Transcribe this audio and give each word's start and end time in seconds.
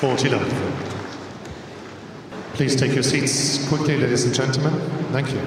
Forty 0.00 0.30
love. 0.30 0.50
Please 2.54 2.74
take 2.74 2.94
your 2.94 3.04
seats 3.04 3.68
quickly, 3.68 3.98
ladies 3.98 4.24
and 4.24 4.32
gentlemen. 4.32 4.72
Thank 5.10 5.30
you. 5.30 5.38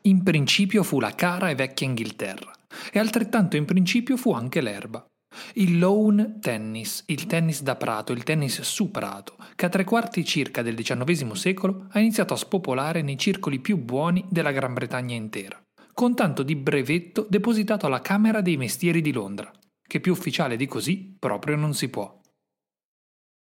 In 0.00 0.24
principio 0.24 0.82
fu 0.82 0.98
la 0.98 1.12
cara 1.12 1.48
e 1.50 1.54
vecchia 1.54 1.86
Inghilterra, 1.86 2.50
e 2.90 2.98
altrettanto 2.98 3.54
in 3.56 3.64
principio 3.64 4.16
fu 4.16 4.32
anche 4.32 4.60
l'erba. 4.60 5.06
Il 5.52 5.78
lawn 5.78 6.38
tennis, 6.40 7.04
il 7.06 7.26
tennis 7.26 7.62
da 7.62 7.76
prato, 7.76 8.10
il 8.10 8.24
tennis 8.24 8.62
su 8.62 8.90
prato, 8.90 9.36
che 9.54 9.66
a 9.66 9.68
tre 9.68 9.84
quarti 9.84 10.24
circa 10.24 10.62
del 10.62 10.74
XIX 10.74 11.30
secolo 11.34 11.86
ha 11.92 12.00
iniziato 12.00 12.34
a 12.34 12.38
spopolare 12.38 13.02
nei 13.02 13.16
circoli 13.16 13.60
più 13.60 13.78
buoni 13.78 14.24
della 14.28 14.50
Gran 14.50 14.74
Bretagna 14.74 15.14
intera, 15.14 15.56
con 15.94 16.16
tanto 16.16 16.42
di 16.42 16.56
brevetto 16.56 17.24
depositato 17.30 17.86
alla 17.86 18.00
Camera 18.00 18.40
dei 18.40 18.56
Mestieri 18.56 19.00
di 19.00 19.12
Londra, 19.12 19.48
che 19.86 20.00
più 20.00 20.10
ufficiale 20.10 20.56
di 20.56 20.66
così 20.66 21.14
proprio 21.16 21.54
non 21.54 21.74
si 21.74 21.88
può. 21.88 22.12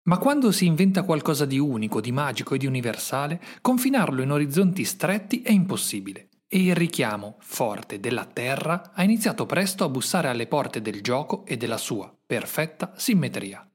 Ma 0.08 0.18
quando 0.20 0.54
si 0.54 0.66
inventa 0.66 1.04
qualcosa 1.04 1.46
di 1.46 1.60
unico, 1.60 2.00
di 2.00 2.14
magico 2.14 2.56
e 2.56 2.58
di 2.58 2.66
universale, 2.66 3.42
confinarlo 3.60 4.22
in 4.22 4.32
orizzonti 4.32 4.86
stretti 4.86 5.42
è 5.42 5.52
impossibile. 5.52 6.30
E 6.48 6.64
il 6.64 6.76
richiamo 6.76 7.36
forte 7.40 8.00
della 8.00 8.24
Terra 8.24 8.92
ha 8.94 9.04
iniziato 9.04 9.46
presto 9.46 9.84
a 9.84 9.90
bussare 9.90 10.30
alle 10.30 10.48
porte 10.48 10.82
del 10.82 11.02
gioco 11.02 11.46
e 11.46 11.58
della 11.58 11.78
sua 11.78 12.14
perfetta 12.26 12.94
simmetria. 12.96 13.70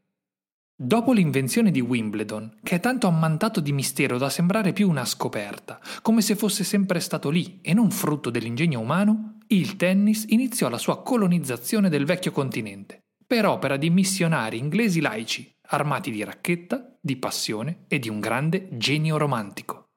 Dopo 0.74 1.12
l'invenzione 1.12 1.70
di 1.70 1.82
Wimbledon, 1.82 2.60
che 2.62 2.76
è 2.76 2.80
tanto 2.80 3.08
ammantato 3.08 3.60
di 3.60 3.72
mistero 3.72 4.16
da 4.16 4.30
sembrare 4.30 4.72
più 4.72 4.88
una 4.88 5.04
scoperta, 5.04 5.78
come 6.00 6.22
se 6.22 6.34
fosse 6.34 6.64
sempre 6.64 7.00
stato 7.00 7.28
lì 7.28 7.58
e 7.60 7.74
non 7.74 7.90
frutto 7.90 8.30
dell'ingegno 8.30 8.80
umano, 8.80 9.36
il 9.48 9.76
tennis 9.76 10.24
iniziò 10.28 10.70
la 10.70 10.78
sua 10.78 11.02
colonizzazione 11.02 11.90
del 11.90 12.06
vecchio 12.06 12.32
continente, 12.32 13.02
per 13.26 13.44
opera 13.44 13.76
di 13.76 13.90
missionari 13.90 14.56
inglesi 14.56 15.00
laici, 15.00 15.52
armati 15.74 16.10
di 16.10 16.22
racchetta, 16.22 16.96
di 17.00 17.16
passione 17.16 17.84
e 17.88 17.98
di 17.98 18.08
un 18.08 18.20
grande 18.20 18.68
genio 18.72 19.16
romantico. 19.16 19.88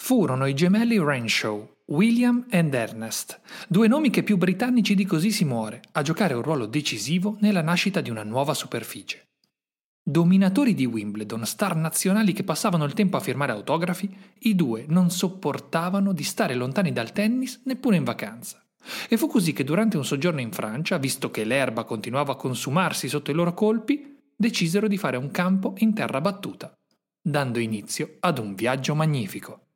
Furono 0.00 0.46
i 0.46 0.54
gemelli 0.54 0.98
Renshaw, 0.98 1.76
William 1.86 2.46
ed 2.48 2.72
Ernest, 2.72 3.40
due 3.68 3.88
nomi 3.88 4.10
che 4.10 4.22
più 4.22 4.36
britannici 4.36 4.94
di 4.94 5.04
così 5.04 5.30
si 5.30 5.44
muore, 5.44 5.82
a 5.92 6.02
giocare 6.02 6.34
un 6.34 6.42
ruolo 6.42 6.66
decisivo 6.66 7.36
nella 7.40 7.62
nascita 7.62 8.00
di 8.00 8.10
una 8.10 8.22
nuova 8.22 8.54
superficie. 8.54 9.26
Dominatori 10.02 10.74
di 10.74 10.86
Wimbledon, 10.86 11.44
star 11.44 11.76
nazionali 11.76 12.32
che 12.32 12.42
passavano 12.42 12.84
il 12.84 12.94
tempo 12.94 13.18
a 13.18 13.20
firmare 13.20 13.52
autografi, 13.52 14.10
i 14.40 14.54
due 14.54 14.86
non 14.88 15.10
sopportavano 15.10 16.12
di 16.12 16.22
stare 16.22 16.54
lontani 16.54 16.92
dal 16.92 17.12
tennis 17.12 17.60
neppure 17.64 17.96
in 17.96 18.04
vacanza. 18.04 18.62
E 19.08 19.18
fu 19.18 19.26
così 19.26 19.52
che 19.52 19.64
durante 19.64 19.98
un 19.98 20.04
soggiorno 20.06 20.40
in 20.40 20.52
Francia, 20.52 20.96
visto 20.96 21.30
che 21.30 21.44
l'erba 21.44 21.84
continuava 21.84 22.32
a 22.32 22.36
consumarsi 22.36 23.08
sotto 23.08 23.30
i 23.30 23.34
loro 23.34 23.52
colpi, 23.52 24.17
decisero 24.40 24.86
di 24.86 24.96
fare 24.96 25.16
un 25.16 25.32
campo 25.32 25.74
in 25.78 25.92
terra 25.92 26.20
battuta, 26.20 26.72
dando 27.20 27.58
inizio 27.58 28.18
ad 28.20 28.38
un 28.38 28.54
viaggio 28.54 28.94
magnifico. 28.94 29.67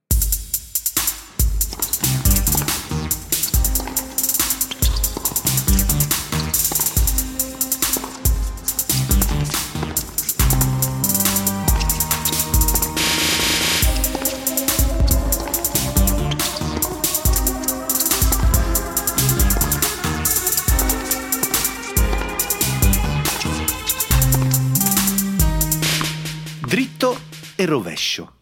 Rovescio, 27.73 28.35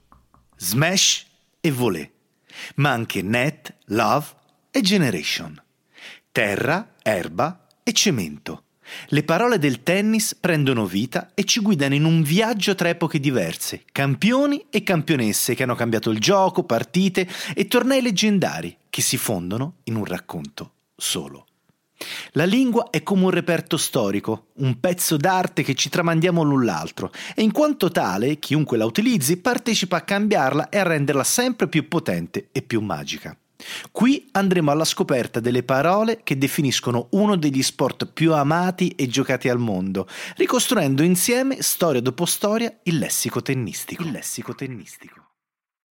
smash 0.57 1.25
e 1.61 1.71
volée, 1.71 2.11
ma 2.77 2.91
anche 2.91 3.23
net, 3.23 3.77
love 3.87 4.27
e 4.73 4.81
generation, 4.81 5.63
terra, 6.33 6.97
erba 7.01 7.67
e 7.85 7.93
cemento. 7.93 8.65
Le 9.07 9.23
parole 9.23 9.61
del 9.61 9.85
tennis 9.85 10.35
prendono 10.35 10.85
vita 10.85 11.31
e 11.35 11.45
ci 11.45 11.61
guidano 11.61 11.95
in 11.95 12.05
un 12.05 12.23
viaggio 12.23 12.75
tra 12.75 12.89
epoche 12.89 13.21
diverse, 13.21 13.85
campioni 13.93 14.67
e 14.69 14.83
campionesse 14.83 15.55
che 15.55 15.63
hanno 15.63 15.77
cambiato 15.77 16.11
il 16.11 16.19
gioco, 16.19 16.65
partite 16.65 17.29
e 17.55 17.69
tornei 17.69 18.03
leggendari 18.03 18.77
che 18.91 19.01
si 19.01 19.17
fondono 19.17 19.77
in 19.85 19.95
un 19.95 20.05
racconto 20.05 20.73
solo. 20.97 21.47
La 22.33 22.45
lingua 22.45 22.91
è 22.91 23.03
come 23.03 23.25
un 23.25 23.31
reperto 23.31 23.77
storico, 23.77 24.47
un 24.57 24.79
pezzo 24.81 25.17
d'arte 25.17 25.63
che 25.63 25.75
ci 25.75 25.89
tramandiamo 25.89 26.43
l'un 26.43 26.65
l'altro 26.65 27.11
e 27.35 27.43
in 27.43 27.53
quanto 27.53 27.91
tale 27.91 28.39
chiunque 28.39 28.77
la 28.77 28.85
utilizzi 28.85 29.37
partecipa 29.39 29.99
a 29.99 30.03
cambiarla 30.03 30.69
e 30.69 30.79
a 30.79 30.85
renderla 30.85 31.25
sempre 31.25 31.69
più 31.69 31.89
potente 31.89 32.49
e 32.53 32.63
più 32.63 32.81
magica. 32.81 33.37
Qui 33.91 34.29
andremo 34.33 34.71
alla 34.71 34.85
scoperta 34.85 35.41
delle 35.41 35.63
parole 35.63 36.21
che 36.23 36.39
definiscono 36.39 37.09
uno 37.11 37.37
degli 37.37 37.63
sport 37.63 38.07
più 38.07 38.33
amati 38.33 38.91
e 38.91 39.07
giocati 39.07 39.49
al 39.49 39.59
mondo, 39.59 40.09
ricostruendo 40.37 41.03
insieme, 41.03 41.61
storia 41.61 42.01
dopo 42.01 42.25
storia, 42.25 42.75
il 42.85 42.99
lessico 42.99 43.43
tennistico. 43.43 44.03
Il 44.03 44.13
lessico 44.13 44.55
tennistico. 44.55 45.30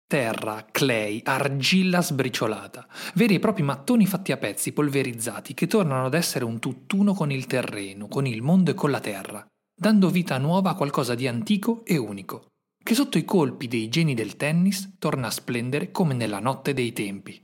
Terra, 0.10 0.66
clay, 0.72 1.22
argilla 1.24 2.02
sbriciolata, 2.02 2.88
veri 3.14 3.36
e 3.36 3.40
propri 3.40 3.62
mattoni 3.62 4.08
fatti 4.08 4.32
a 4.32 4.38
pezzi 4.38 4.72
polverizzati 4.72 5.54
che 5.54 5.68
tornano 5.68 6.08
ad 6.08 6.16
essere 6.16 6.46
un 6.46 6.58
tutt'uno 6.58 7.14
con 7.14 7.32
il 7.32 7.46
terreno, 7.46 8.08
con 8.08 8.26
il 8.26 8.42
mondo 8.42 8.72
e 8.72 8.74
con 8.74 8.90
la 8.90 9.02
terra, 9.02 9.46
dando 9.80 10.10
vita 10.10 10.40
nuova 10.40 10.72
a 10.72 10.74
qualcosa 10.74 11.14
di 11.14 11.28
antico 11.28 11.86
e 11.86 11.98
unico, 11.98 12.48
che 12.84 12.96
sotto 12.96 13.20
i 13.20 13.24
colpi 13.24 13.68
dei 13.68 13.88
geni 13.88 14.16
del 14.16 14.36
tennis 14.36 14.96
torna 14.98 15.28
a 15.28 15.32
splendere 15.32 15.92
come 15.92 16.16
nella 16.16 16.40
notte 16.40 16.74
dei 16.74 16.92
tempi. 16.92 17.40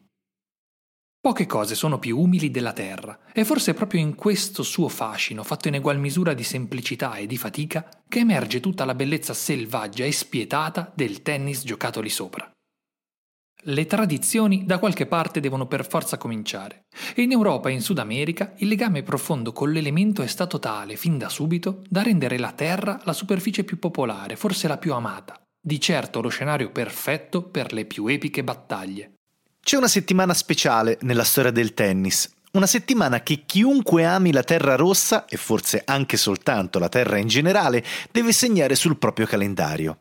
Poche 1.22 1.46
cose 1.46 1.76
sono 1.76 2.00
più 2.00 2.20
umili 2.20 2.50
della 2.50 2.74
terra, 2.74 3.32
e 3.32 3.46
forse 3.46 3.72
è 3.72 3.74
proprio 3.76 4.02
in 4.02 4.16
questo 4.16 4.64
suo 4.64 4.88
fascino, 4.88 5.44
fatto 5.44 5.68
in 5.68 5.76
egual 5.76 6.00
misura 6.00 6.34
di 6.34 6.44
semplicità 6.44 7.14
e 7.18 7.28
di 7.28 7.38
fatica, 7.38 7.88
che 8.10 8.20
emerge 8.20 8.60
tutta 8.60 8.86
la 8.86 8.96
bellezza 8.96 9.36
selvaggia 9.36 10.04
e 10.04 10.12
spietata 10.12 10.92
del 10.96 11.22
tennis 11.22 11.64
giocato 11.64 12.02
lì 12.02 12.10
sopra. 12.10 12.52
Le 13.68 13.88
tradizioni 13.88 14.64
da 14.64 14.78
qualche 14.78 15.08
parte 15.08 15.40
devono 15.40 15.66
per 15.66 15.88
forza 15.88 16.18
cominciare, 16.18 16.86
in 17.16 17.32
Europa 17.32 17.70
e 17.70 17.72
in 17.72 17.82
Sud 17.82 17.98
America 17.98 18.54
il 18.58 18.68
legame 18.68 19.02
profondo 19.02 19.54
con 19.54 19.72
l'elemento 19.72 20.22
è 20.22 20.28
stato 20.28 20.60
tale, 20.60 20.96
fin 20.96 21.18
da 21.18 21.30
subito, 21.30 21.82
da 21.90 22.04
rendere 22.04 22.38
la 22.38 22.52
terra 22.52 23.02
la 23.06 23.14
superficie 23.14 23.64
più 23.64 23.80
popolare, 23.80 24.36
forse 24.36 24.68
la 24.68 24.78
più 24.78 24.94
amata, 24.94 25.42
di 25.60 25.80
certo 25.80 26.22
lo 26.22 26.30
scenario 26.30 26.70
perfetto 26.70 27.42
per 27.42 27.74
le 27.74 27.86
più 27.86 28.06
epiche 28.06 28.44
battaglie. 28.44 29.14
C'è 29.60 29.78
una 29.78 29.88
settimana 29.88 30.36
speciale 30.36 31.00
nella 31.02 31.24
storia 31.24 31.50
del 31.50 31.74
tennis. 31.74 32.32
Una 32.52 32.68
settimana 32.68 33.22
che 33.22 33.46
chiunque 33.48 34.06
ami 34.06 34.32
la 34.32 34.44
terra 34.44 34.76
rossa, 34.76 35.26
e 35.26 35.38
forse 35.38 35.82
anche 35.84 36.18
soltanto 36.18 36.78
la 36.78 36.88
terra 36.88 37.18
in 37.18 37.28
generale, 37.28 37.84
deve 38.12 38.32
segnare 38.32 38.76
sul 38.76 39.00
proprio 39.00 39.26
calendario. 39.26 39.98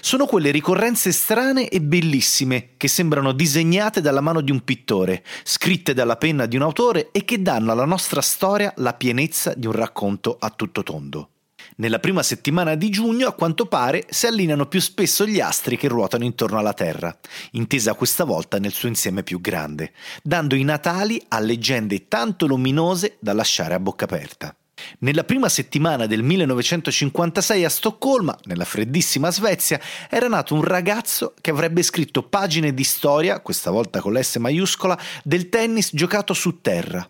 Sono 0.00 0.26
quelle 0.26 0.50
ricorrenze 0.50 1.12
strane 1.12 1.68
e 1.68 1.80
bellissime 1.80 2.70
che 2.76 2.88
sembrano 2.88 3.32
disegnate 3.32 4.00
dalla 4.00 4.20
mano 4.20 4.40
di 4.40 4.50
un 4.50 4.62
pittore, 4.62 5.24
scritte 5.42 5.94
dalla 5.94 6.16
penna 6.16 6.46
di 6.46 6.56
un 6.56 6.62
autore 6.62 7.10
e 7.12 7.24
che 7.24 7.42
danno 7.42 7.72
alla 7.72 7.84
nostra 7.84 8.20
storia 8.20 8.72
la 8.76 8.94
pienezza 8.94 9.54
di 9.54 9.66
un 9.66 9.72
racconto 9.72 10.36
a 10.38 10.50
tutto 10.50 10.82
tondo. 10.82 11.28
Nella 11.76 11.98
prima 11.98 12.22
settimana 12.22 12.76
di 12.76 12.90
giugno, 12.90 13.26
a 13.26 13.32
quanto 13.32 13.66
pare, 13.66 14.06
si 14.08 14.26
allineano 14.26 14.66
più 14.66 14.80
spesso 14.80 15.26
gli 15.26 15.40
astri 15.40 15.76
che 15.76 15.88
ruotano 15.88 16.24
intorno 16.24 16.58
alla 16.58 16.74
Terra, 16.74 17.16
intesa 17.52 17.94
questa 17.94 18.24
volta 18.24 18.58
nel 18.58 18.72
suo 18.72 18.88
insieme 18.88 19.22
più 19.22 19.40
grande, 19.40 19.92
dando 20.22 20.54
i 20.54 20.62
natali 20.62 21.20
a 21.28 21.40
leggende 21.40 22.06
tanto 22.06 22.46
luminose 22.46 23.16
da 23.18 23.32
lasciare 23.32 23.74
a 23.74 23.80
bocca 23.80 24.04
aperta. 24.04 24.54
Nella 24.98 25.24
prima 25.24 25.48
settimana 25.48 26.06
del 26.06 26.22
1956 26.22 27.64
a 27.64 27.68
Stoccolma, 27.68 28.36
nella 28.44 28.64
freddissima 28.64 29.30
Svezia, 29.30 29.80
era 30.10 30.28
nato 30.28 30.54
un 30.54 30.62
ragazzo 30.62 31.34
che 31.40 31.50
avrebbe 31.50 31.82
scritto 31.82 32.22
pagine 32.24 32.74
di 32.74 32.84
storia, 32.84 33.40
questa 33.40 33.70
volta 33.70 34.00
con 34.00 34.12
l'S 34.12 34.36
maiuscola, 34.36 34.98
del 35.22 35.48
tennis 35.48 35.90
giocato 35.92 36.34
su 36.34 36.60
terra, 36.60 37.08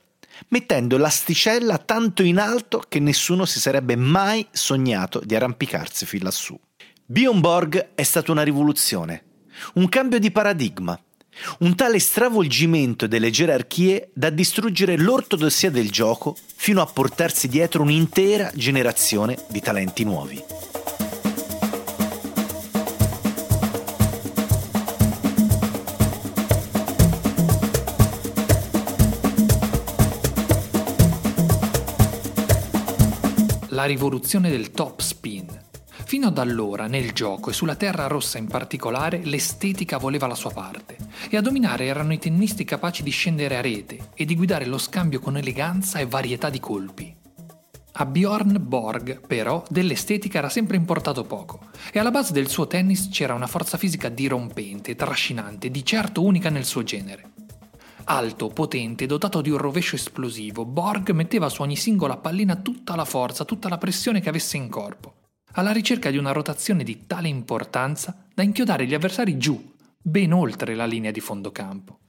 mettendo 0.48 0.98
l'asticella 0.98 1.78
tanto 1.78 2.22
in 2.22 2.38
alto 2.38 2.82
che 2.86 3.00
nessuno 3.00 3.44
si 3.44 3.60
sarebbe 3.60 3.96
mai 3.96 4.46
sognato 4.50 5.20
di 5.24 5.34
arrampicarsi 5.34 6.06
fin 6.06 6.22
lassù. 6.22 6.58
Bjorn 7.06 7.40
Borg 7.40 7.94
è 7.94 8.02
stata 8.02 8.32
una 8.32 8.42
rivoluzione, 8.42 9.24
un 9.74 9.88
cambio 9.88 10.18
di 10.18 10.30
paradigma, 10.30 10.98
un 11.60 11.74
tale 11.74 11.98
stravolgimento 11.98 13.06
delle 13.06 13.30
gerarchie 13.30 14.10
da 14.12 14.30
distruggere 14.30 14.96
l'ortodossia 14.96 15.70
del 15.70 15.90
gioco 15.90 16.36
fino 16.56 16.80
a 16.80 16.86
portarsi 16.86 17.48
dietro 17.48 17.82
un'intera 17.82 18.50
generazione 18.54 19.36
di 19.48 19.60
talenti 19.60 20.04
nuovi. 20.04 20.42
La 33.68 33.84
rivoluzione 33.84 34.50
del 34.50 34.70
top 34.70 35.00
spin 35.00 35.62
Fino 36.06 36.28
ad 36.28 36.38
allora, 36.38 36.86
nel 36.86 37.12
gioco 37.12 37.50
e 37.50 37.52
sulla 37.54 37.74
terra 37.76 38.06
rossa 38.06 38.38
in 38.38 38.46
particolare, 38.46 39.22
l'estetica 39.24 39.96
voleva 39.96 40.26
la 40.26 40.34
sua 40.34 40.52
parte, 40.52 40.93
e 41.30 41.36
a 41.36 41.40
dominare 41.40 41.86
erano 41.86 42.12
i 42.12 42.18
tennisti 42.18 42.64
capaci 42.64 43.02
di 43.02 43.10
scendere 43.10 43.56
a 43.56 43.60
rete 43.60 44.10
e 44.14 44.24
di 44.24 44.36
guidare 44.36 44.66
lo 44.66 44.78
scambio 44.78 45.20
con 45.20 45.36
eleganza 45.36 45.98
e 45.98 46.06
varietà 46.06 46.50
di 46.50 46.60
colpi. 46.60 47.14
A 47.96 48.06
Bjorn 48.06 48.56
Borg, 48.60 49.24
però, 49.26 49.62
dell'estetica 49.68 50.38
era 50.38 50.48
sempre 50.48 50.76
importato 50.76 51.22
poco, 51.24 51.70
e 51.92 51.98
alla 51.98 52.10
base 52.10 52.32
del 52.32 52.48
suo 52.48 52.66
tennis 52.66 53.08
c'era 53.08 53.34
una 53.34 53.46
forza 53.46 53.78
fisica 53.78 54.08
dirompente, 54.08 54.96
trascinante, 54.96 55.70
di 55.70 55.84
certo 55.84 56.22
unica 56.22 56.50
nel 56.50 56.64
suo 56.64 56.82
genere. 56.82 57.30
Alto, 58.04 58.48
potente, 58.48 59.06
dotato 59.06 59.40
di 59.40 59.50
un 59.50 59.58
rovescio 59.58 59.94
esplosivo, 59.94 60.64
Borg 60.64 61.10
metteva 61.10 61.48
su 61.48 61.62
ogni 61.62 61.76
singola 61.76 62.16
pallina 62.16 62.56
tutta 62.56 62.96
la 62.96 63.04
forza, 63.04 63.44
tutta 63.44 63.68
la 63.68 63.78
pressione 63.78 64.20
che 64.20 64.28
avesse 64.28 64.56
in 64.56 64.68
corpo 64.68 65.14
alla 65.56 65.72
ricerca 65.72 66.10
di 66.10 66.16
una 66.16 66.32
rotazione 66.32 66.84
di 66.84 67.06
tale 67.06 67.28
importanza 67.28 68.16
da 68.32 68.42
inchiodare 68.42 68.86
gli 68.86 68.94
avversari 68.94 69.36
giù, 69.36 69.73
ben 70.06 70.34
oltre 70.34 70.74
la 70.74 70.84
linea 70.84 71.10
di 71.10 71.20
fondo 71.20 71.50
campo. 71.50 72.00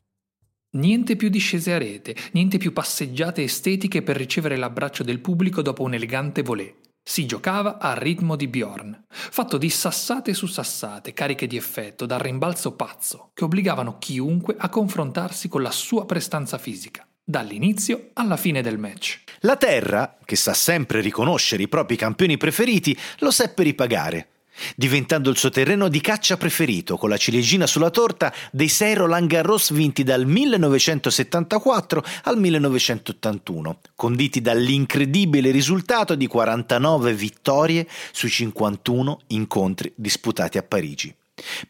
Niente 0.72 1.16
più 1.16 1.30
discese 1.30 1.72
a 1.72 1.78
rete, 1.78 2.14
niente 2.34 2.58
più 2.58 2.74
passeggiate 2.74 3.42
estetiche 3.42 4.02
per 4.02 4.18
ricevere 4.18 4.58
l'abbraccio 4.58 5.04
del 5.04 5.22
pubblico 5.22 5.62
dopo 5.62 5.84
un 5.84 5.94
elegante 5.94 6.42
volée. 6.42 6.76
Si 7.02 7.26
giocava 7.26 7.78
al 7.78 7.96
ritmo 7.96 8.36
di 8.36 8.50
Bjorn, 8.50 9.06
fatto 9.08 9.58
di 9.58 9.70
sassate 9.70 10.34
su 10.34 10.46
sassate, 10.48 11.14
cariche 11.14 11.48
di 11.48 11.56
effetto, 11.56 12.06
dal 12.06 12.20
rimbalzo 12.20 12.76
pazzo, 12.76 13.30
che 13.34 13.46
obbligavano 13.46 13.98
chiunque 13.98 14.56
a 14.58 14.68
confrontarsi 14.68 15.48
con 15.48 15.62
la 15.62 15.72
sua 15.72 16.06
prestanza 16.06 16.58
fisica 16.58 17.08
dall'inizio 17.28 18.10
alla 18.14 18.38
fine 18.38 18.62
del 18.62 18.78
match. 18.78 19.24
La 19.40 19.56
Terra, 19.56 20.18
che 20.24 20.36
sa 20.36 20.54
sempre 20.54 21.02
riconoscere 21.02 21.64
i 21.64 21.68
propri 21.68 21.96
campioni 21.96 22.38
preferiti, 22.38 22.96
lo 23.20 23.32
seppe 23.32 23.64
ripagare, 23.64 24.35
diventando 24.76 25.30
il 25.30 25.38
suo 25.38 25.50
terreno 25.50 25.88
di 25.88 26.02
caccia 26.02 26.38
preferito, 26.38 26.98
con 26.98 27.10
la 27.10 27.18
ciliegina 27.18 27.68
sulla 27.68 27.90
torta 27.90 28.34
dei 28.52 28.68
sei 28.68 28.94
Roland 28.94 29.28
Garros 29.28 29.72
vinti 29.72 30.04
dal 30.04 30.26
1974 30.26 32.04
al 32.24 32.38
1981, 32.38 33.80
conditi 33.96 34.42
dall'incredibile 34.42 35.52
risultato 35.52 36.16
di 36.16 36.28
49 36.28 37.14
vittorie 37.14 37.88
sui 38.12 38.30
51 38.30 39.22
incontri 39.28 39.92
disputati 39.96 40.58
a 40.58 40.64
Parigi, 40.64 41.14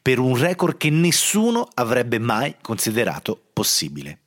per 0.01 0.19
un 0.19 0.37
record 0.37 0.77
che 0.77 0.89
nessuno 0.89 1.67
avrebbe 1.73 2.19
mai 2.19 2.55
considerato 2.61 3.39
possibile. 3.53 4.19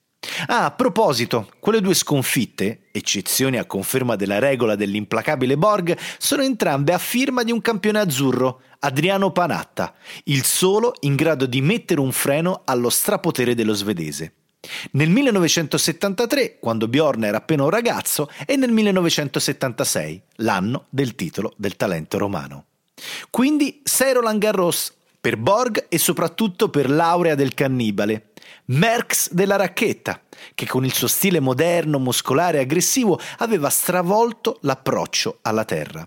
Ah, 0.46 0.64
a 0.64 0.70
proposito, 0.72 1.48
quelle 1.60 1.80
due 1.80 1.94
sconfitte, 1.94 2.88
eccezioni 2.90 3.56
a 3.56 3.66
conferma 3.66 4.16
della 4.16 4.38
regola 4.38 4.74
dell'implacabile 4.74 5.56
Borg, 5.56 5.96
sono 6.18 6.42
entrambe 6.42 6.92
a 6.92 6.98
firma 6.98 7.44
di 7.44 7.52
un 7.52 7.60
campione 7.60 8.00
azzurro, 8.00 8.60
Adriano 8.80 9.30
Panatta, 9.30 9.94
il 10.24 10.44
solo 10.44 10.92
in 11.00 11.14
grado 11.14 11.46
di 11.46 11.60
mettere 11.60 12.00
un 12.00 12.12
freno 12.12 12.62
allo 12.64 12.90
strapotere 12.90 13.54
dello 13.54 13.74
svedese. 13.74 14.32
Nel 14.92 15.08
1973, 15.08 16.58
quando 16.58 16.88
Bjorn 16.88 17.24
era 17.24 17.38
appena 17.38 17.62
un 17.62 17.70
ragazzo, 17.70 18.28
e 18.44 18.56
nel 18.56 18.72
1976, 18.72 20.22
l'anno 20.36 20.86
del 20.88 21.14
titolo 21.14 21.52
del 21.56 21.76
talento 21.76 22.18
romano. 22.18 22.64
Quindi 23.30 23.80
sei 23.84 24.12
Roland 24.12 24.40
Garros 24.40 24.92
per 25.20 25.36
Borg 25.36 25.86
e 25.88 25.98
soprattutto 25.98 26.68
per 26.68 26.88
l'aurea 26.88 27.34
del 27.34 27.54
cannibale, 27.54 28.27
Merckx 28.66 29.32
della 29.32 29.56
racchetta, 29.56 30.20
che 30.54 30.66
con 30.66 30.84
il 30.84 30.92
suo 30.92 31.08
stile 31.08 31.40
moderno, 31.40 31.98
muscolare 31.98 32.58
e 32.58 32.60
aggressivo 32.62 33.18
aveva 33.38 33.70
stravolto 33.70 34.58
l'approccio 34.62 35.38
alla 35.42 35.64
terra. 35.64 36.06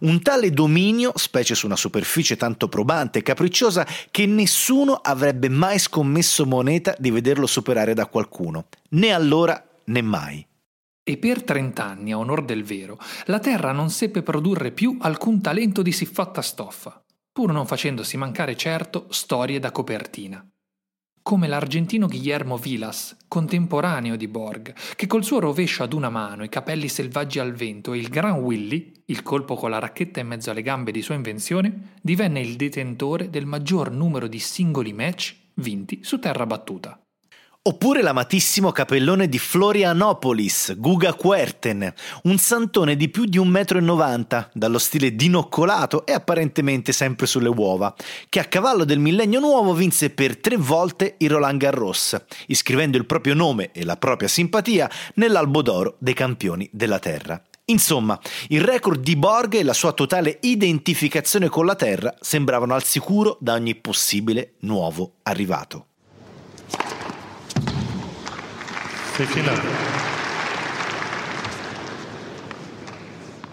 Un 0.00 0.22
tale 0.22 0.50
dominio, 0.50 1.12
specie 1.16 1.54
su 1.54 1.66
una 1.66 1.76
superficie 1.76 2.36
tanto 2.36 2.68
probante 2.68 3.20
e 3.20 3.22
capricciosa, 3.22 3.86
che 4.10 4.26
nessuno 4.26 4.94
avrebbe 4.94 5.48
mai 5.48 5.78
scommesso 5.78 6.46
moneta 6.46 6.94
di 6.98 7.10
vederlo 7.10 7.46
superare 7.46 7.94
da 7.94 8.06
qualcuno, 8.06 8.66
né 8.90 9.10
allora 9.12 9.62
né 9.84 10.02
mai. 10.02 10.46
E 11.06 11.18
per 11.18 11.42
trent'anni, 11.42 12.12
a 12.12 12.18
onor 12.18 12.44
del 12.44 12.64
vero, 12.64 12.98
la 13.26 13.38
Terra 13.38 13.72
non 13.72 13.90
seppe 13.90 14.22
produrre 14.22 14.70
più 14.70 14.96
alcun 15.00 15.40
talento 15.42 15.82
di 15.82 15.92
siffatta 15.92 16.40
stoffa, 16.40 17.02
pur 17.30 17.52
non 17.52 17.66
facendosi 17.66 18.16
mancare 18.16 18.56
certo 18.56 19.06
storie 19.10 19.58
da 19.58 19.70
copertina 19.70 20.46
come 21.24 21.48
l'argentino 21.48 22.06
Guillermo 22.06 22.58
Vilas, 22.58 23.16
contemporaneo 23.28 24.14
di 24.14 24.28
Borg, 24.28 24.74
che 24.94 25.06
col 25.06 25.24
suo 25.24 25.40
rovescio 25.40 25.82
ad 25.82 25.94
una 25.94 26.10
mano, 26.10 26.44
i 26.44 26.50
capelli 26.50 26.86
selvaggi 26.86 27.38
al 27.38 27.54
vento 27.54 27.94
e 27.94 27.98
il 27.98 28.10
gran 28.10 28.40
Willy, 28.40 28.92
il 29.06 29.22
colpo 29.22 29.54
con 29.54 29.70
la 29.70 29.78
racchetta 29.78 30.20
in 30.20 30.26
mezzo 30.26 30.50
alle 30.50 30.60
gambe 30.60 30.92
di 30.92 31.00
sua 31.00 31.14
invenzione, 31.14 31.94
divenne 32.02 32.40
il 32.40 32.56
detentore 32.56 33.30
del 33.30 33.46
maggior 33.46 33.90
numero 33.90 34.26
di 34.26 34.38
singoli 34.38 34.92
match 34.92 35.34
vinti 35.54 36.00
su 36.02 36.18
terra 36.18 36.44
battuta. 36.44 37.03
Oppure 37.66 38.02
l'amatissimo 38.02 38.72
capellone 38.72 39.26
di 39.26 39.38
Florianopolis, 39.38 40.74
Guga 40.76 41.14
Querten, 41.14 41.94
un 42.24 42.36
santone 42.36 42.94
di 42.94 43.08
più 43.08 43.24
di 43.24 43.38
1,90 43.38 44.38
m, 44.38 44.48
dallo 44.52 44.76
stile 44.76 45.16
dinoccolato 45.16 46.04
e 46.04 46.12
apparentemente 46.12 46.92
sempre 46.92 47.24
sulle 47.24 47.48
uova, 47.48 47.94
che 48.28 48.38
a 48.38 48.44
cavallo 48.44 48.84
del 48.84 48.98
millennio 48.98 49.40
nuovo 49.40 49.72
vinse 49.72 50.10
per 50.10 50.36
tre 50.36 50.58
volte 50.58 51.14
il 51.16 51.30
Roland 51.30 51.58
Garros, 51.58 52.22
iscrivendo 52.48 52.98
il 52.98 53.06
proprio 53.06 53.32
nome 53.32 53.72
e 53.72 53.82
la 53.86 53.96
propria 53.96 54.28
simpatia 54.28 54.90
nell'albo 55.14 55.62
d'oro 55.62 55.96
dei 56.00 56.12
campioni 56.12 56.68
della 56.70 56.98
Terra. 56.98 57.42
Insomma, 57.64 58.20
il 58.48 58.60
record 58.60 59.00
di 59.00 59.16
Borg 59.16 59.54
e 59.54 59.62
la 59.62 59.72
sua 59.72 59.92
totale 59.92 60.36
identificazione 60.42 61.48
con 61.48 61.64
la 61.64 61.76
Terra 61.76 62.14
sembravano 62.20 62.74
al 62.74 62.84
sicuro 62.84 63.38
da 63.40 63.54
ogni 63.54 63.74
possibile 63.74 64.56
nuovo 64.60 65.14
arrivato. 65.22 65.86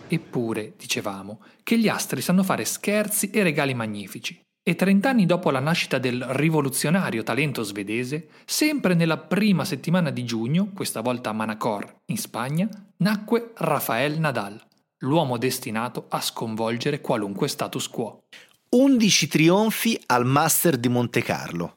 Eppure, 0.07 0.73
dicevamo, 0.75 1.41
che 1.61 1.77
gli 1.77 1.87
astri 1.87 2.19
sanno 2.21 2.41
fare 2.41 2.65
scherzi 2.65 3.29
e 3.29 3.43
regali 3.43 3.75
magnifici. 3.75 4.41
E 4.63 4.75
trent'anni 4.75 5.27
dopo 5.27 5.51
la 5.51 5.59
nascita 5.59 5.99
del 5.99 6.23
rivoluzionario 6.23 7.21
talento 7.21 7.61
svedese, 7.61 8.29
sempre 8.43 8.95
nella 8.95 9.19
prima 9.19 9.63
settimana 9.63 10.09
di 10.09 10.23
giugno, 10.23 10.71
questa 10.73 11.01
volta 11.01 11.29
a 11.29 11.33
Manacor, 11.33 11.97
in 12.05 12.17
Spagna, 12.17 12.67
nacque 12.97 13.51
Rafael 13.57 14.19
Nadal, 14.19 14.59
l'uomo 15.01 15.37
destinato 15.37 16.07
a 16.09 16.21
sconvolgere 16.21 17.01
qualunque 17.01 17.47
status 17.47 17.87
quo. 17.87 18.23
11 18.69 19.27
trionfi 19.27 20.01
al 20.07 20.25
Master 20.25 20.77
di 20.77 20.87
Monte 20.87 21.21
Carlo 21.21 21.75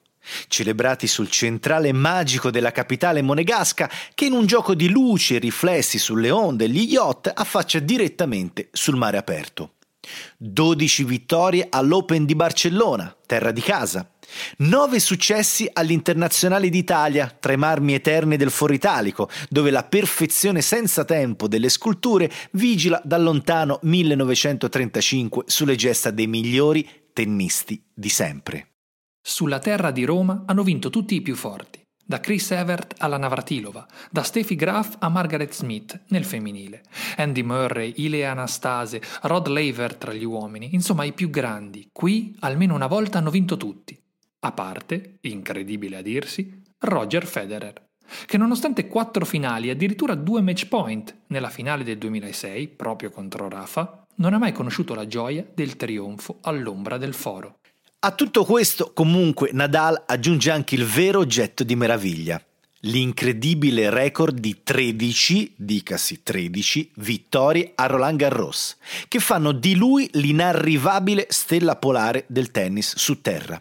celebrati 0.48 1.06
sul 1.06 1.30
centrale 1.30 1.92
magico 1.92 2.50
della 2.50 2.72
capitale 2.72 3.22
monegasca 3.22 3.90
che 4.14 4.26
in 4.26 4.32
un 4.32 4.46
gioco 4.46 4.74
di 4.74 4.88
luci 4.88 5.34
e 5.34 5.38
riflessi 5.38 5.98
sulle 5.98 6.30
onde 6.30 6.68
gli 6.68 6.92
yacht 6.92 7.30
affaccia 7.34 7.78
direttamente 7.78 8.68
sul 8.72 8.96
mare 8.96 9.16
aperto. 9.16 9.74
12 10.36 11.04
vittorie 11.04 11.66
all'Open 11.70 12.24
di 12.24 12.34
Barcellona, 12.34 13.16
terra 13.26 13.50
di 13.50 13.60
casa. 13.60 14.08
9 14.58 14.98
successi 15.00 15.68
all'Internazionale 15.72 16.68
d'Italia, 16.68 17.34
tra 17.38 17.52
i 17.52 17.56
marmi 17.56 17.94
eterni 17.94 18.36
del 18.36 18.50
Foro 18.50 18.72
Italico, 18.72 19.28
dove 19.48 19.70
la 19.70 19.84
perfezione 19.84 20.60
senza 20.60 21.04
tempo 21.04 21.48
delle 21.48 21.68
sculture 21.68 22.30
vigila 22.52 23.00
dal 23.04 23.22
lontano 23.22 23.78
1935 23.82 25.44
sulle 25.46 25.76
gesta 25.76 26.10
dei 26.10 26.26
migliori 26.26 26.88
tennisti 27.12 27.82
di 27.92 28.08
sempre. 28.08 28.73
Sulla 29.26 29.58
terra 29.58 29.90
di 29.90 30.04
Roma 30.04 30.42
hanno 30.44 30.62
vinto 30.62 30.90
tutti 30.90 31.14
i 31.14 31.22
più 31.22 31.34
forti. 31.34 31.80
da 32.06 32.20
Chris 32.20 32.50
Evert 32.50 32.96
alla 32.98 33.16
Navratilova, 33.16 33.86
da 34.10 34.22
Steffi 34.22 34.54
Graf 34.54 34.96
a 34.98 35.08
Margaret 35.08 35.54
Smith 35.54 36.02
nel 36.08 36.26
femminile, 36.26 36.82
Andy 37.16 37.40
Murray, 37.40 37.94
Ile 37.96 38.26
Anastase, 38.26 39.00
Rod 39.22 39.46
Laver 39.46 39.96
tra 39.96 40.12
gli 40.12 40.24
uomini, 40.24 40.74
insomma 40.74 41.04
i 41.04 41.14
più 41.14 41.30
grandi, 41.30 41.88
qui 41.90 42.36
almeno 42.40 42.74
una 42.74 42.86
volta 42.86 43.16
hanno 43.16 43.30
vinto 43.30 43.56
tutti, 43.56 43.98
a 44.40 44.52
parte, 44.52 45.16
incredibile 45.22 45.96
a 45.96 46.02
dirsi, 46.02 46.62
Roger 46.80 47.24
Federer, 47.24 47.86
che 48.26 48.36
nonostante 48.36 48.86
quattro 48.86 49.24
finali 49.24 49.68
e 49.68 49.70
addirittura 49.70 50.14
due 50.14 50.42
match 50.42 50.66
point 50.68 51.22
nella 51.28 51.48
finale 51.48 51.84
del 51.84 51.96
2006, 51.96 52.68
proprio 52.68 53.08
contro 53.08 53.48
Rafa, 53.48 54.04
non 54.16 54.34
ha 54.34 54.38
mai 54.38 54.52
conosciuto 54.52 54.94
la 54.94 55.06
gioia 55.06 55.44
del 55.54 55.76
trionfo 55.76 56.36
all'ombra 56.42 56.98
del 56.98 57.14
foro. 57.14 57.60
A 58.06 58.10
tutto 58.10 58.44
questo, 58.44 58.92
comunque, 58.92 59.48
Nadal 59.54 60.02
aggiunge 60.04 60.50
anche 60.50 60.74
il 60.74 60.84
vero 60.84 61.20
oggetto 61.20 61.64
di 61.64 61.74
meraviglia, 61.74 62.38
l'incredibile 62.80 63.88
record 63.88 64.38
di 64.38 64.60
13, 64.62 65.54
dicasi 65.56 66.22
13, 66.22 66.90
vittorie 66.96 67.72
a 67.74 67.86
Roland 67.86 68.18
Garros, 68.18 68.76
che 69.08 69.20
fanno 69.20 69.52
di 69.52 69.74
lui 69.74 70.06
l'inarrivabile 70.12 71.28
stella 71.30 71.76
polare 71.76 72.26
del 72.28 72.50
tennis 72.50 72.94
su 72.94 73.22
terra, 73.22 73.58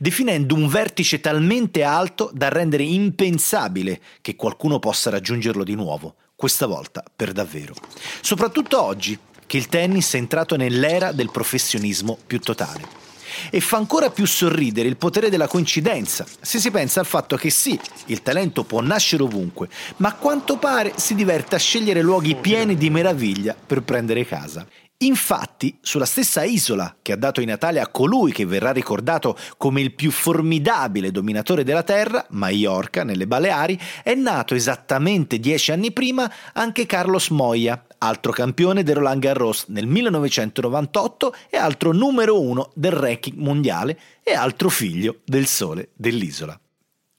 definendo 0.00 0.56
un 0.56 0.66
vertice 0.66 1.20
talmente 1.20 1.84
alto 1.84 2.32
da 2.34 2.48
rendere 2.48 2.82
impensabile 2.82 4.00
che 4.22 4.34
qualcuno 4.34 4.80
possa 4.80 5.08
raggiungerlo 5.10 5.62
di 5.62 5.76
nuovo, 5.76 6.16
questa 6.34 6.66
volta 6.66 7.04
per 7.14 7.30
davvero. 7.30 7.76
Soprattutto 8.20 8.82
oggi, 8.82 9.16
che 9.46 9.56
il 9.56 9.68
tennis 9.68 10.14
è 10.14 10.16
entrato 10.16 10.56
nell'era 10.56 11.12
del 11.12 11.30
professionismo 11.30 12.18
più 12.26 12.40
totale. 12.40 13.02
E 13.50 13.60
fa 13.60 13.76
ancora 13.76 14.10
più 14.10 14.26
sorridere 14.26 14.88
il 14.88 14.96
potere 14.96 15.30
della 15.30 15.46
coincidenza, 15.46 16.26
se 16.40 16.58
si 16.58 16.70
pensa 16.70 17.00
al 17.00 17.06
fatto 17.06 17.36
che 17.36 17.50
sì, 17.50 17.78
il 18.06 18.22
talento 18.22 18.64
può 18.64 18.80
nascere 18.80 19.22
ovunque, 19.22 19.68
ma 19.96 20.08
a 20.08 20.14
quanto 20.14 20.56
pare 20.56 20.92
si 20.96 21.14
diverte 21.14 21.54
a 21.54 21.58
scegliere 21.58 22.02
luoghi 22.02 22.36
pieni 22.36 22.76
di 22.76 22.90
meraviglia 22.90 23.54
per 23.54 23.82
prendere 23.82 24.24
casa. 24.24 24.66
Infatti, 24.98 25.76
sulla 25.82 26.06
stessa 26.06 26.44
isola 26.44 26.96
che 27.02 27.12
ha 27.12 27.16
dato 27.16 27.40
i 27.40 27.44
Natale 27.44 27.80
a 27.80 27.88
colui 27.88 28.32
che 28.32 28.46
verrà 28.46 28.70
ricordato 28.70 29.36
come 29.56 29.80
il 29.80 29.92
più 29.92 30.10
formidabile 30.10 31.10
dominatore 31.10 31.64
della 31.64 31.82
Terra, 31.82 32.24
Maiorca, 32.30 33.02
nelle 33.02 33.26
Baleari, 33.26 33.78
è 34.02 34.14
nato 34.14 34.54
esattamente 34.54 35.38
dieci 35.40 35.72
anni 35.72 35.92
prima 35.92 36.30
anche 36.52 36.86
Carlos 36.86 37.28
Moya, 37.30 37.84
altro 38.06 38.32
campione 38.32 38.82
del 38.82 38.96
Roland 38.96 39.20
Garros 39.20 39.66
nel 39.68 39.86
1998 39.86 41.34
e 41.50 41.56
altro 41.56 41.92
numero 41.92 42.40
uno 42.40 42.70
del 42.74 42.92
ranking 42.92 43.36
mondiale 43.38 43.98
e 44.22 44.32
altro 44.34 44.68
figlio 44.68 45.20
del 45.24 45.46
sole 45.46 45.90
dell'isola. 45.94 46.58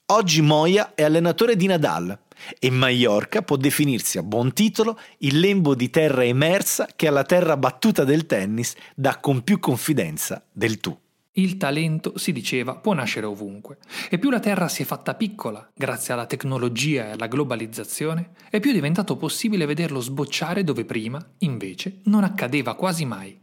Oggi 0.07 0.41
Moya 0.41 0.93
è 0.93 1.03
allenatore 1.03 1.55
di 1.55 1.65
Nadal 1.65 2.17
e 2.59 2.69
Mallorca 2.69 3.41
può 3.41 3.55
definirsi 3.55 4.19
a 4.19 4.23
buon 4.23 4.53
titolo 4.53 4.99
il 5.19 5.39
lembo 5.39 5.73
di 5.73 5.89
terra 5.89 6.23
emersa 6.23 6.87
che 6.95 7.07
alla 7.07 7.23
terra 7.23 7.57
battuta 7.57 8.03
del 8.03 8.27
tennis 8.27 8.75
dà 8.93 9.17
con 9.17 9.41
più 9.43 9.59
confidenza 9.59 10.43
del 10.51 10.79
tu. 10.79 10.95
Il 11.37 11.57
talento, 11.57 12.17
si 12.17 12.31
diceva, 12.31 12.77
può 12.77 12.93
nascere 12.93 13.25
ovunque, 13.25 13.79
e 14.09 14.17
più 14.19 14.29
la 14.29 14.39
Terra 14.39 14.69
si 14.69 14.83
è 14.83 14.85
fatta 14.85 15.15
piccola, 15.15 15.69
grazie 15.75 16.13
alla 16.13 16.27
tecnologia 16.27 17.07
e 17.07 17.11
alla 17.11 17.27
globalizzazione, 17.27 18.31
e 18.49 18.61
più 18.61 18.71
è 18.71 18.73
diventato 18.73 19.17
possibile 19.17 19.65
vederlo 19.65 19.99
sbocciare 19.99 20.63
dove 20.63 20.85
prima, 20.85 21.21
invece, 21.39 21.99
non 22.05 22.23
accadeva 22.23 22.75
quasi 22.75 23.03
mai. 23.03 23.37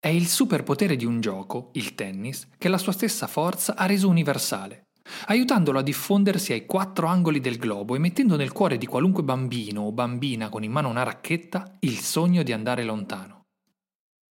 È 0.00 0.08
il 0.08 0.26
superpotere 0.26 0.96
di 0.96 1.04
un 1.04 1.20
gioco, 1.20 1.70
il 1.74 1.94
tennis, 1.94 2.48
che 2.58 2.68
la 2.68 2.78
sua 2.78 2.90
stessa 2.90 3.28
forza 3.28 3.76
ha 3.76 3.86
reso 3.86 4.08
universale, 4.08 4.88
aiutandolo 5.26 5.78
a 5.78 5.82
diffondersi 5.82 6.52
ai 6.52 6.66
quattro 6.66 7.06
angoli 7.06 7.38
del 7.38 7.56
globo 7.56 7.94
e 7.94 8.00
mettendo 8.00 8.34
nel 8.34 8.50
cuore 8.50 8.78
di 8.78 8.86
qualunque 8.86 9.22
bambino 9.22 9.82
o 9.82 9.92
bambina 9.92 10.48
con 10.48 10.64
in 10.64 10.72
mano 10.72 10.88
una 10.88 11.04
racchetta 11.04 11.76
il 11.80 11.98
sogno 11.98 12.42
di 12.42 12.52
andare 12.52 12.82
lontano. 12.82 13.41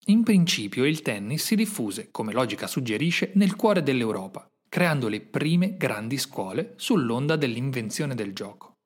In 0.07 0.23
principio 0.23 0.85
il 0.87 1.03
tennis 1.03 1.45
si 1.45 1.55
diffuse, 1.55 2.11
come 2.11 2.33
logica 2.33 2.67
suggerisce, 2.67 3.33
nel 3.35 3.55
cuore 3.55 3.83
dell'Europa, 3.83 4.49
creando 4.69 5.09
le 5.09 5.21
prime 5.21 5.77
grandi 5.77 6.17
scuole 6.17 6.73
sull'onda 6.77 7.37
dell'invenzione 7.37 8.15
del 8.15 8.33
gioco. 8.33 8.77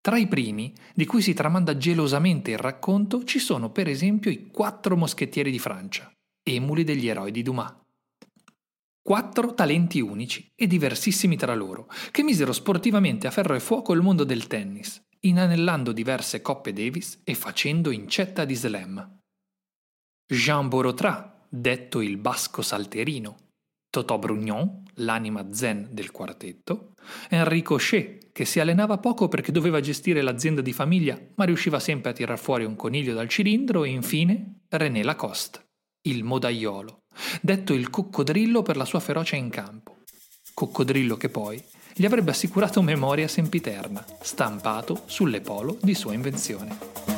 Tra 0.00 0.16
i 0.16 0.26
primi, 0.26 0.72
di 0.94 1.04
cui 1.04 1.20
si 1.20 1.34
tramanda 1.34 1.76
gelosamente 1.76 2.52
il 2.52 2.58
racconto, 2.58 3.24
ci 3.24 3.38
sono 3.38 3.70
per 3.70 3.88
esempio 3.88 4.30
i 4.30 4.46
quattro 4.46 4.96
moschettieri 4.96 5.50
di 5.50 5.58
Francia, 5.58 6.10
emuli 6.42 6.82
degli 6.82 7.08
eroi 7.08 7.30
di 7.30 7.42
Dumas. 7.42 7.74
Quattro 9.02 9.54
talenti 9.54 10.00
unici 10.00 10.50
e 10.54 10.66
diversissimi 10.66 11.36
tra 11.36 11.54
loro, 11.54 11.90
che 12.10 12.22
misero 12.22 12.52
sportivamente 12.52 13.26
a 13.26 13.30
ferro 13.30 13.54
e 13.54 13.60
fuoco 13.60 13.92
il 13.92 14.02
mondo 14.02 14.24
del 14.24 14.46
tennis, 14.46 15.02
inanellando 15.20 15.92
diverse 15.92 16.40
coppe 16.40 16.72
Davis 16.72 17.20
e 17.24 17.34
facendo 17.34 17.90
incetta 17.90 18.44
di 18.44 18.54
slam. 18.54 19.17
Jean 20.30 20.68
Borotra, 20.68 21.42
detto 21.48 22.02
il 22.02 22.18
basco 22.18 22.60
salterino, 22.60 23.36
Totò 23.88 24.18
Brugnon, 24.18 24.82
l'anima 24.96 25.54
zen 25.54 25.88
del 25.90 26.10
quartetto, 26.10 26.92
Enrico 27.30 27.76
Chet, 27.76 28.30
che 28.32 28.44
si 28.44 28.60
allenava 28.60 28.98
poco 28.98 29.28
perché 29.28 29.52
doveva 29.52 29.80
gestire 29.80 30.20
l'azienda 30.20 30.60
di 30.60 30.74
famiglia 30.74 31.18
ma 31.36 31.44
riusciva 31.44 31.80
sempre 31.80 32.10
a 32.10 32.12
tirar 32.12 32.38
fuori 32.38 32.64
un 32.64 32.76
coniglio 32.76 33.14
dal 33.14 33.26
cilindro 33.26 33.84
e 33.84 33.88
infine 33.88 34.64
René 34.68 35.02
Lacoste, 35.02 35.60
il 36.02 36.22
modaiolo, 36.24 37.04
detto 37.40 37.72
il 37.72 37.88
coccodrillo 37.88 38.60
per 38.60 38.76
la 38.76 38.84
sua 38.84 39.00
ferocia 39.00 39.36
in 39.36 39.48
campo. 39.48 40.00
Coccodrillo 40.52 41.16
che 41.16 41.30
poi 41.30 41.58
gli 41.94 42.04
avrebbe 42.04 42.32
assicurato 42.32 42.82
memoria 42.82 43.28
sempiterna, 43.28 44.04
stampato 44.20 45.04
sulle 45.06 45.40
polo 45.40 45.78
di 45.80 45.94
sua 45.94 46.12
invenzione. 46.12 47.17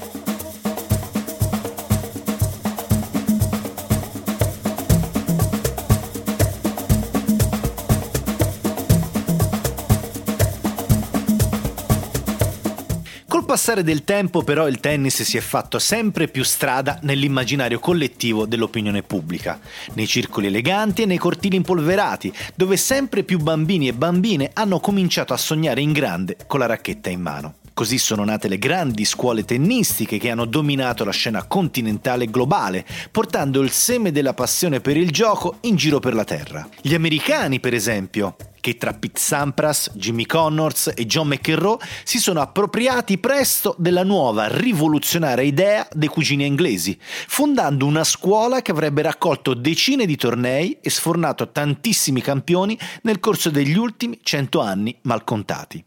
Passare 13.50 13.82
del 13.82 14.04
tempo 14.04 14.44
però 14.44 14.68
il 14.68 14.78
tennis 14.78 15.22
si 15.22 15.36
è 15.36 15.40
fatto 15.40 15.80
sempre 15.80 16.28
più 16.28 16.44
strada 16.44 17.00
nell'immaginario 17.02 17.80
collettivo 17.80 18.46
dell'opinione 18.46 19.02
pubblica, 19.02 19.58
nei 19.94 20.06
circoli 20.06 20.46
eleganti 20.46 21.02
e 21.02 21.06
nei 21.06 21.18
cortili 21.18 21.56
impolverati, 21.56 22.32
dove 22.54 22.76
sempre 22.76 23.24
più 23.24 23.40
bambini 23.40 23.88
e 23.88 23.92
bambine 23.92 24.50
hanno 24.52 24.78
cominciato 24.78 25.32
a 25.32 25.36
sognare 25.36 25.80
in 25.80 25.90
grande 25.90 26.36
con 26.46 26.60
la 26.60 26.66
racchetta 26.66 27.10
in 27.10 27.22
mano. 27.22 27.54
Così 27.74 27.98
sono 27.98 28.22
nate 28.22 28.46
le 28.46 28.58
grandi 28.58 29.04
scuole 29.04 29.44
tennistiche 29.44 30.18
che 30.18 30.30
hanno 30.30 30.44
dominato 30.44 31.04
la 31.04 31.10
scena 31.10 31.42
continentale 31.42 32.24
e 32.24 32.30
globale, 32.30 32.86
portando 33.10 33.62
il 33.62 33.70
seme 33.70 34.12
della 34.12 34.32
passione 34.32 34.80
per 34.80 34.96
il 34.96 35.10
gioco 35.10 35.56
in 35.62 35.74
giro 35.74 35.98
per 35.98 36.14
la 36.14 36.24
terra. 36.24 36.68
Gli 36.80 36.94
americani, 36.94 37.58
per 37.58 37.74
esempio, 37.74 38.36
che 38.60 38.76
tra 38.76 38.92
Pete 38.92 39.18
Sampras, 39.18 39.90
Jimmy 39.94 40.26
Connors 40.26 40.92
e 40.94 41.06
John 41.06 41.28
McEnroe 41.28 41.78
si 42.04 42.18
sono 42.18 42.40
appropriati 42.40 43.18
presto 43.18 43.74
della 43.78 44.04
nuova 44.04 44.46
rivoluzionaria 44.48 45.44
idea 45.44 45.88
dei 45.92 46.08
cugini 46.08 46.46
inglesi, 46.46 46.98
fondando 47.00 47.86
una 47.86 48.04
scuola 48.04 48.62
che 48.62 48.70
avrebbe 48.70 49.02
raccolto 49.02 49.54
decine 49.54 50.06
di 50.06 50.16
tornei 50.16 50.78
e 50.80 50.90
sfornato 50.90 51.50
tantissimi 51.50 52.20
campioni 52.20 52.78
nel 53.02 53.20
corso 53.20 53.50
degli 53.50 53.76
ultimi 53.76 54.20
cento 54.22 54.60
anni 54.60 54.96
malcontati. 55.02 55.84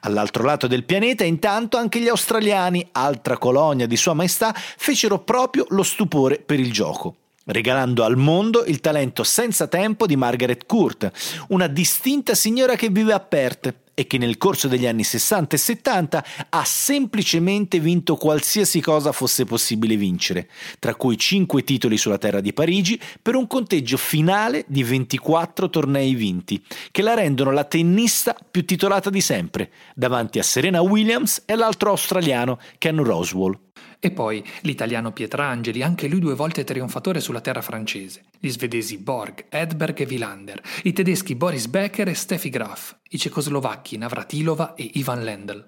All'altro 0.00 0.44
lato 0.44 0.66
del 0.66 0.84
pianeta, 0.84 1.24
intanto, 1.24 1.76
anche 1.76 2.00
gli 2.00 2.08
australiani, 2.08 2.88
altra 2.92 3.36
colonia 3.36 3.86
di 3.86 3.96
Sua 3.96 4.14
Maestà, 4.14 4.54
fecero 4.54 5.18
proprio 5.18 5.66
lo 5.70 5.82
stupore 5.82 6.38
per 6.38 6.60
il 6.60 6.72
gioco 6.72 7.16
regalando 7.46 8.04
al 8.04 8.16
mondo 8.16 8.64
il 8.64 8.80
talento 8.80 9.22
senza 9.22 9.66
tempo 9.66 10.06
di 10.06 10.16
Margaret 10.16 10.66
Court, 10.66 11.10
una 11.48 11.66
distinta 11.66 12.34
signora 12.34 12.76
che 12.76 12.88
vive 12.88 13.12
a 13.12 13.20
Perth 13.20 13.74
e 13.98 14.06
che 14.06 14.18
nel 14.18 14.36
corso 14.36 14.68
degli 14.68 14.86
anni 14.86 15.04
60 15.04 15.56
e 15.56 15.58
70 15.58 16.24
ha 16.50 16.64
semplicemente 16.64 17.80
vinto 17.80 18.16
qualsiasi 18.16 18.82
cosa 18.82 19.10
fosse 19.10 19.46
possibile 19.46 19.96
vincere, 19.96 20.50
tra 20.78 20.94
cui 20.94 21.16
5 21.16 21.64
titoli 21.64 21.96
sulla 21.96 22.18
terra 22.18 22.40
di 22.40 22.52
Parigi 22.52 23.00
per 23.22 23.36
un 23.36 23.46
conteggio 23.46 23.96
finale 23.96 24.66
di 24.68 24.84
24 24.84 25.70
tornei 25.70 26.14
vinti, 26.14 26.62
che 26.90 27.00
la 27.00 27.14
rendono 27.14 27.52
la 27.52 27.64
tennista 27.64 28.36
più 28.50 28.66
titolata 28.66 29.08
di 29.08 29.22
sempre, 29.22 29.70
davanti 29.94 30.38
a 30.38 30.42
Serena 30.42 30.82
Williams 30.82 31.44
e 31.46 31.56
l'altro 31.56 31.88
australiano 31.88 32.58
Ken 32.76 33.02
Roswell. 33.02 33.58
E 33.98 34.10
poi 34.10 34.44
l'italiano 34.62 35.12
Pietrangeli, 35.12 35.82
anche 35.82 36.08
lui 36.08 36.20
due 36.20 36.34
volte 36.34 36.64
trionfatore 36.64 37.20
sulla 37.20 37.40
terra 37.40 37.62
francese, 37.62 38.24
gli 38.38 38.50
svedesi 38.50 38.98
Borg, 38.98 39.46
Edberg 39.48 40.00
e 40.00 40.06
Wilander, 40.06 40.62
i 40.82 40.92
tedeschi 40.92 41.34
Boris 41.34 41.66
Becker 41.66 42.08
e 42.08 42.14
Steffi 42.14 42.50
Graf, 42.50 42.98
i 43.10 43.18
cecoslovacchi 43.18 43.96
Navratilova 43.96 44.74
e 44.74 44.90
Ivan 44.94 45.22
Lendl. 45.22 45.66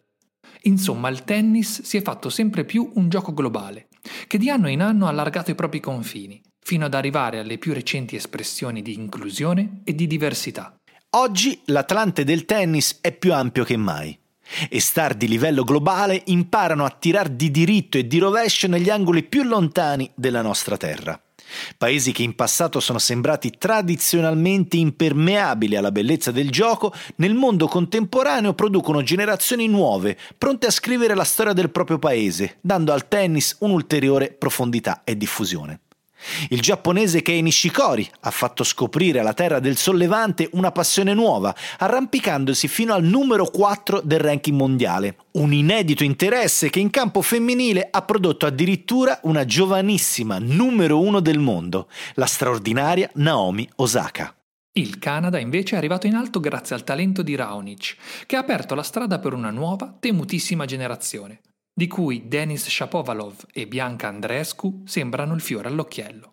Insomma, 0.62 1.08
il 1.08 1.25
tennis 1.25 1.82
si 1.82 1.97
è 1.97 2.02
fatto 2.02 2.28
sempre 2.30 2.64
più 2.64 2.90
un 2.94 3.08
gioco 3.08 3.32
globale, 3.32 3.88
che 4.26 4.38
di 4.38 4.50
anno 4.50 4.68
in 4.68 4.82
anno 4.82 5.06
ha 5.06 5.11
allargato 5.11 5.50
i 5.50 5.54
propri 5.54 5.80
confini, 5.80 6.40
fino 6.61 6.85
ad 6.85 6.94
arrivare 6.94 7.38
alle 7.38 7.58
più 7.58 7.73
recenti 7.73 8.16
espressioni 8.16 8.82
di 8.82 8.94
inclusione 8.94 9.80
e 9.85 9.94
di 9.94 10.06
diversità. 10.06 10.76
Oggi 11.11 11.62
l'Atlante 11.66 12.25
del 12.25 12.44
tennis 12.44 12.99
è 13.00 13.16
più 13.16 13.32
ampio 13.32 13.64
che 13.64 13.76
mai 13.76 14.18
e 14.69 14.81
star 14.81 15.14
di 15.14 15.28
livello 15.28 15.64
globale 15.64 16.23
imparano 16.26 16.85
a 16.85 16.90
tirar 16.90 17.28
di 17.28 17.50
diritto 17.50 17.99
e 17.99 18.07
di 18.07 18.19
rovescio 18.19 18.67
negli 18.67 18.90
angoli 18.90 19.23
più 19.23 19.43
lontani 19.43 20.11
della 20.14 20.43
nostra 20.43 20.76
terra. 20.76 21.21
Paesi 21.76 22.12
che 22.12 22.23
in 22.23 22.35
passato 22.35 22.78
sono 22.81 22.99
sembrati 22.99 23.55
tradizionalmente 23.57 24.76
impermeabili 24.76 25.76
alla 25.76 25.90
bellezza 25.90 26.31
del 26.31 26.50
gioco, 26.50 26.93
nel 27.17 27.35
mondo 27.35 27.67
contemporaneo 27.67 28.52
producono 28.55 29.02
generazioni 29.02 29.67
nuove, 29.67 30.17
pronte 30.37 30.67
a 30.67 30.71
scrivere 30.71 31.14
la 31.14 31.25
storia 31.25 31.52
del 31.52 31.71
proprio 31.71 31.99
paese, 31.99 32.59
dando 32.61 32.93
al 32.93 33.09
tennis 33.09 33.57
un'ulteriore 33.61 34.31
profondità 34.31 35.02
e 35.05 35.17
diffusione. 35.17 35.81
Il 36.50 36.60
giapponese 36.60 37.22
Kei 37.22 37.42
Nishikori 37.42 38.08
ha 38.20 38.30
fatto 38.30 38.64
scoprire 38.64 39.20
alla 39.20 39.34
terra 39.34 39.60
del 39.60 39.76
sollevante 39.76 40.48
una 40.52 40.72
passione 40.72 41.14
nuova, 41.14 41.54
arrampicandosi 41.78 42.68
fino 42.68 42.94
al 42.94 43.04
numero 43.04 43.46
4 43.46 44.00
del 44.02 44.20
ranking 44.20 44.56
mondiale. 44.56 45.16
Un 45.32 45.52
inedito 45.52 46.04
interesse 46.04 46.70
che 46.70 46.80
in 46.80 46.90
campo 46.90 47.22
femminile 47.22 47.88
ha 47.90 48.02
prodotto 48.02 48.46
addirittura 48.46 49.20
una 49.22 49.44
giovanissima 49.44 50.38
numero 50.38 51.00
1 51.00 51.20
del 51.20 51.38
mondo, 51.38 51.88
la 52.14 52.26
straordinaria 52.26 53.10
Naomi 53.14 53.68
Osaka. 53.76 54.34
Il 54.72 54.98
Canada 54.98 55.38
invece 55.38 55.75
è 55.75 55.78
arrivato 55.78 56.06
in 56.06 56.14
alto 56.14 56.40
grazie 56.40 56.76
al 56.76 56.84
talento 56.84 57.22
di 57.22 57.34
Raonic, 57.34 57.96
che 58.26 58.37
ha 58.37 58.40
aperto 58.40 58.75
la 58.75 58.82
strada 58.82 59.18
per 59.18 59.32
una 59.32 59.50
nuova, 59.50 59.96
temutissima 59.98 60.66
generazione 60.66 61.40
di 61.78 61.87
cui 61.87 62.26
Denis 62.26 62.66
Shapovalov 62.66 63.47
e 63.52 63.68
Bianca 63.68 64.08
Andreescu 64.08 64.82
sembrano 64.85 65.32
il 65.35 65.40
fiore 65.40 65.68
all'occhiello. 65.68 66.32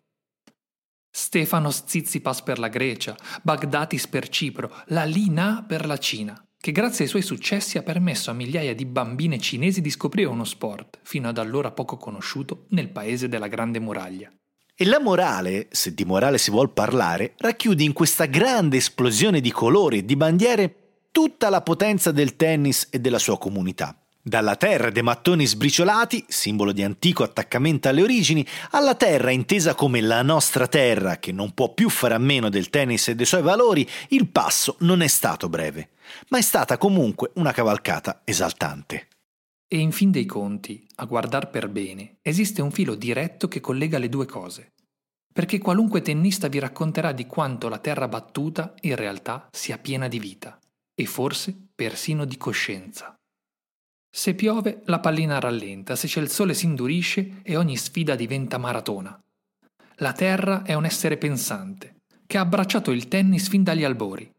Stefanos 1.08 1.84
Tsitsipas 1.84 2.42
per 2.42 2.58
la 2.58 2.68
Grecia, 2.68 3.16
Bagdatis 3.44 4.08
per 4.08 4.28
Cipro, 4.28 4.76
la 4.88 5.04
Lina 5.04 5.64
per 5.66 5.86
la 5.86 6.00
Cina, 6.00 6.44
che 6.58 6.72
grazie 6.72 7.04
ai 7.04 7.12
suoi 7.12 7.22
successi 7.22 7.78
ha 7.78 7.84
permesso 7.84 8.32
a 8.32 8.34
migliaia 8.34 8.74
di 8.74 8.88
bambine 8.88 9.38
cinesi 9.38 9.82
di 9.82 9.92
scoprire 9.92 10.28
uno 10.28 10.46
sport, 10.46 11.02
fino 11.04 11.30
ad 11.30 11.38
allora 11.38 11.70
poco 11.70 11.98
conosciuto, 11.98 12.66
nel 12.70 12.90
paese 12.90 13.30
della 13.30 13.48
Grande 13.48 13.80
Muraglia. 13.80 14.34
E 14.74 14.84
la 14.84 15.00
morale, 15.00 15.68
se 15.70 15.94
di 15.94 16.06
morale 16.06 16.40
si 16.40 16.50
vuol 16.50 16.74
parlare, 16.74 17.36
racchiude 17.38 17.84
in 17.84 17.94
questa 17.94 18.26
grande 18.26 18.78
esplosione 18.78 19.42
di 19.42 19.52
colori 19.52 20.00
e 20.00 20.06
di 20.06 20.16
bandiere 20.16 21.04
tutta 21.12 21.50
la 21.50 21.62
potenza 21.62 22.12
del 22.12 22.36
tennis 22.36 22.88
e 22.90 23.00
della 23.00 23.20
sua 23.20 23.38
comunità. 23.38 23.96
Dalla 24.28 24.56
terra 24.56 24.90
dei 24.90 25.04
mattoni 25.04 25.46
sbriciolati, 25.46 26.26
simbolo 26.28 26.72
di 26.72 26.82
antico 26.82 27.22
attaccamento 27.22 27.90
alle 27.90 28.02
origini, 28.02 28.44
alla 28.72 28.96
terra 28.96 29.30
intesa 29.30 29.76
come 29.76 30.02
la 30.02 30.24
nostra 30.24 30.66
terra, 30.66 31.18
che 31.18 31.32
non 31.32 31.54
può 31.54 31.72
più 31.76 31.90
fare 31.90 32.16
a 32.16 32.18
meno 32.18 32.50
del 32.50 32.72
tennis 32.72 33.10
e 33.10 33.16
dei 33.16 33.28
suoi 33.28 33.44
valori, 33.44 33.88
il 34.10 34.28
passo 34.28 34.78
non 34.80 35.04
è 35.04 35.08
stato 35.08 35.48
breve, 35.48 35.90
ma 36.30 36.40
è 36.40 36.42
stata 36.42 36.80
comunque 36.80 37.34
una 37.36 37.52
cavalcata 37.52 38.22
esaltante. 38.24 39.10
E 39.68 39.78
in 39.78 39.92
fin 39.92 40.10
dei 40.10 40.26
conti, 40.26 40.88
a 40.96 41.06
guardar 41.06 41.52
per 41.52 41.70
bene, 41.70 42.16
esiste 42.24 42.64
un 42.64 42.72
filo 42.72 42.96
diretto 42.96 43.48
che 43.48 43.62
collega 43.62 44.00
le 44.00 44.10
due 44.10 44.26
cose. 44.26 44.72
Perché 45.32 45.60
qualunque 45.60 46.02
tennista 46.02 46.48
vi 46.48 46.58
racconterà 46.58 47.12
di 47.12 47.28
quanto 47.28 47.70
la 47.70 47.78
terra 47.78 48.08
battuta 48.08 48.74
in 48.82 48.96
realtà 48.96 49.50
sia 49.52 49.78
piena 49.78 50.08
di 50.08 50.18
vita, 50.18 50.60
e 50.96 51.06
forse 51.06 51.56
persino 51.76 52.26
di 52.26 52.38
coscienza. 52.38 53.16
Se 54.18 54.34
piove, 54.34 54.82
la 54.86 55.02
pallina 55.02 55.42
rallenta, 55.42 55.98
se 55.98 56.08
c'è 56.08 56.22
il 56.22 56.30
sole 56.30 56.54
si 56.54 56.64
indurisce 56.64 57.42
e 57.44 57.58
ogni 57.58 57.76
sfida 57.76 58.16
diventa 58.16 58.58
maratona. 58.58 59.22
La 59.96 60.14
Terra 60.14 60.64
è 60.64 60.74
un 60.74 60.86
essere 60.86 61.18
pensante, 61.18 62.04
che 62.26 62.38
ha 62.38 62.42
abbracciato 62.42 62.92
il 62.92 63.10
tennis 63.10 63.50
fin 63.50 63.62
dagli 63.64 63.84
albori 63.84 64.34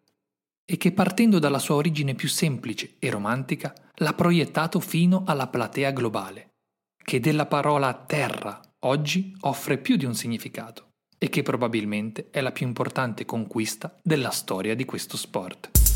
e 0.64 0.76
che 0.78 0.92
partendo 0.92 1.38
dalla 1.38 1.58
sua 1.58 1.74
origine 1.74 2.14
più 2.14 2.26
semplice 2.26 2.94
e 2.98 3.10
romantica 3.10 3.74
l'ha 3.96 4.14
proiettato 4.14 4.80
fino 4.80 5.24
alla 5.26 5.46
platea 5.46 5.90
globale, 5.90 6.54
che 6.96 7.20
della 7.20 7.44
parola 7.44 7.92
terra 7.92 8.58
oggi 8.80 9.36
offre 9.40 9.76
più 9.76 9.96
di 9.96 10.06
un 10.06 10.14
significato 10.14 10.92
e 11.18 11.28
che 11.28 11.42
probabilmente 11.42 12.28
è 12.30 12.40
la 12.40 12.50
più 12.50 12.66
importante 12.66 13.26
conquista 13.26 13.94
della 14.02 14.30
storia 14.30 14.74
di 14.74 14.86
questo 14.86 15.18
sport. 15.18 15.95